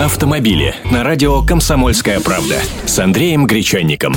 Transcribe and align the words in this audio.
Автомобили 0.00 0.74
на 0.90 1.04
радио 1.04 1.40
«Комсомольская 1.42 2.18
правда» 2.18 2.56
с 2.84 2.98
Андреем 2.98 3.46
Гречанником. 3.46 4.16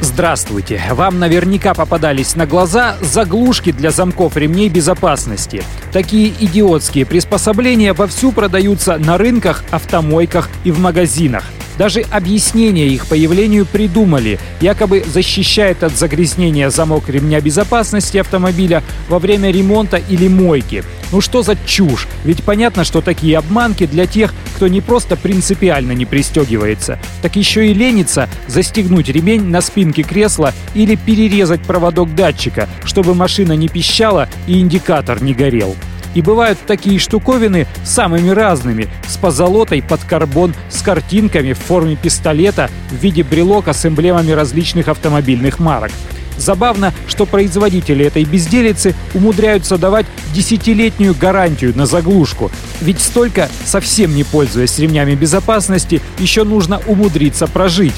Здравствуйте! 0.00 0.82
Вам 0.90 1.20
наверняка 1.20 1.72
попадались 1.72 2.34
на 2.34 2.46
глаза 2.46 2.96
заглушки 3.00 3.70
для 3.70 3.92
замков 3.92 4.36
ремней 4.36 4.68
безопасности. 4.68 5.62
Такие 5.92 6.32
идиотские 6.40 7.06
приспособления 7.06 7.92
вовсю 7.92 8.32
продаются 8.32 8.98
на 8.98 9.18
рынках, 9.18 9.62
автомойках 9.70 10.50
и 10.64 10.72
в 10.72 10.80
магазинах. 10.80 11.44
Даже 11.78 12.00
объяснение 12.00 12.88
их 12.88 13.06
появлению 13.06 13.64
придумали. 13.64 14.40
Якобы 14.60 15.04
защищает 15.06 15.84
от 15.84 15.92
загрязнения 15.92 16.70
замок 16.70 17.08
ремня 17.08 17.40
безопасности 17.40 18.18
автомобиля 18.18 18.82
во 19.08 19.20
время 19.20 19.52
ремонта 19.52 19.96
или 19.96 20.26
мойки. 20.26 20.82
Ну 21.12 21.20
что 21.20 21.42
за 21.42 21.56
чушь? 21.66 22.08
Ведь 22.24 22.42
понятно, 22.42 22.82
что 22.82 23.00
такие 23.00 23.38
обманки 23.38 23.86
для 23.86 24.06
тех, 24.06 24.34
кто 24.58 24.66
не 24.66 24.80
просто 24.80 25.14
принципиально 25.14 25.92
не 25.92 26.04
пристегивается, 26.04 26.98
так 27.22 27.36
еще 27.36 27.68
и 27.68 27.74
ленится 27.74 28.28
застегнуть 28.48 29.08
ремень 29.08 29.44
на 29.44 29.60
спинке 29.60 30.02
кресла 30.02 30.52
или 30.74 30.96
перерезать 30.96 31.60
проводок 31.60 32.12
датчика, 32.16 32.68
чтобы 32.84 33.14
машина 33.14 33.52
не 33.52 33.68
пищала 33.68 34.28
и 34.48 34.58
индикатор 34.58 35.22
не 35.22 35.32
горел. 35.32 35.76
И 36.16 36.22
бывают 36.22 36.58
такие 36.66 36.98
штуковины 36.98 37.68
самыми 37.84 38.30
разными, 38.30 38.88
с 39.06 39.16
позолотой 39.16 39.80
под 39.80 40.02
карбон, 40.02 40.52
с 40.70 40.82
картинками 40.82 41.52
в 41.52 41.58
форме 41.58 41.94
пистолета 41.94 42.68
в 42.90 42.96
виде 42.96 43.22
брелока 43.22 43.72
с 43.72 43.86
эмблемами 43.86 44.32
различных 44.32 44.88
автомобильных 44.88 45.60
марок. 45.60 45.92
Забавно, 46.38 46.94
что 47.06 47.26
производители 47.26 48.06
этой 48.06 48.24
безделицы 48.24 48.94
умудряются 49.12 49.76
давать 49.76 50.06
десятилетнюю 50.32 51.14
гарантию 51.14 51.76
на 51.76 51.84
заглушку. 51.84 52.50
Ведь 52.80 53.00
столько, 53.00 53.50
совсем 53.64 54.14
не 54.14 54.24
пользуясь 54.24 54.78
ремнями 54.78 55.14
безопасности, 55.14 56.00
еще 56.18 56.44
нужно 56.44 56.80
умудриться 56.86 57.46
прожить. 57.46 57.94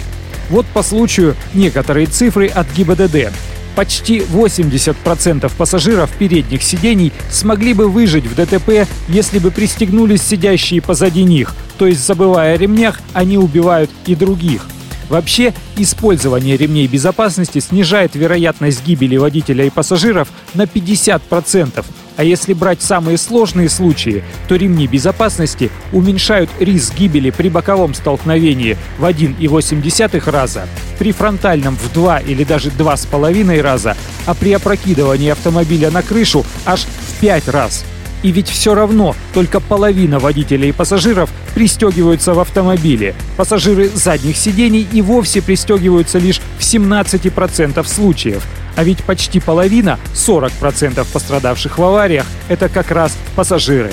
Вот 0.48 0.66
по 0.66 0.82
случаю 0.82 1.36
некоторые 1.54 2.06
цифры 2.06 2.48
от 2.48 2.66
ГИБДД. 2.72 3.32
Почти 3.76 4.18
80% 4.18 5.50
пассажиров 5.56 6.10
передних 6.18 6.62
сидений 6.62 7.12
смогли 7.30 7.72
бы 7.72 7.88
выжить 7.88 8.26
в 8.26 8.34
ДТП, 8.34 8.88
если 9.08 9.38
бы 9.38 9.50
пристегнулись 9.50 10.22
сидящие 10.22 10.82
позади 10.82 11.22
них, 11.22 11.54
то 11.78 11.86
есть 11.86 12.04
забывая 12.04 12.54
о 12.54 12.58
ремнях, 12.58 13.00
они 13.12 13.38
убивают 13.38 13.90
и 14.06 14.14
других. 14.14 14.66
Вообще, 15.10 15.52
использование 15.76 16.56
ремней 16.56 16.86
безопасности 16.86 17.58
снижает 17.58 18.14
вероятность 18.14 18.86
гибели 18.86 19.16
водителя 19.16 19.64
и 19.64 19.70
пассажиров 19.70 20.28
на 20.54 20.62
50%, 20.62 21.84
а 22.16 22.22
если 22.22 22.52
брать 22.52 22.80
самые 22.80 23.18
сложные 23.18 23.68
случаи, 23.68 24.22
то 24.46 24.54
ремни 24.54 24.86
безопасности 24.86 25.68
уменьшают 25.92 26.48
риск 26.60 26.94
гибели 26.94 27.30
при 27.30 27.48
боковом 27.48 27.92
столкновении 27.92 28.76
в 28.98 29.04
1,8 29.04 30.30
раза, 30.30 30.68
при 31.00 31.10
фронтальном 31.10 31.76
в 31.76 31.92
2 31.92 32.20
или 32.20 32.44
даже 32.44 32.70
2,5 32.70 33.60
раза, 33.60 33.96
а 34.26 34.34
при 34.34 34.52
опрокидывании 34.52 35.30
автомобиля 35.30 35.90
на 35.90 36.02
крышу 36.02 36.46
аж 36.64 36.82
в 36.82 37.20
5 37.20 37.48
раз. 37.48 37.84
И 38.22 38.30
ведь 38.32 38.48
все 38.48 38.74
равно 38.74 39.16
только 39.32 39.60
половина 39.60 40.18
водителей 40.18 40.70
и 40.70 40.72
пассажиров 40.72 41.30
пристегиваются 41.54 42.34
в 42.34 42.40
автомобиле. 42.40 43.14
Пассажиры 43.36 43.88
задних 43.88 44.36
сидений 44.36 44.86
и 44.92 45.02
вовсе 45.02 45.42
пристегиваются 45.42 46.18
лишь 46.18 46.40
в 46.58 46.62
17% 46.62 47.86
случаев. 47.86 48.46
А 48.76 48.84
ведь 48.84 49.02
почти 49.04 49.40
половина, 49.40 49.98
40% 50.14 51.06
пострадавших 51.12 51.78
в 51.78 51.82
авариях, 51.82 52.26
это 52.48 52.68
как 52.68 52.90
раз 52.90 53.16
пассажиры. 53.36 53.92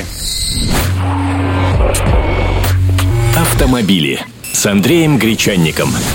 Автомобили 3.36 4.20
с 4.52 4.66
Андреем 4.66 5.18
Гречанником. 5.18 5.90